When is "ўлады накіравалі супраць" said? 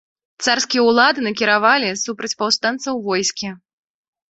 0.89-2.37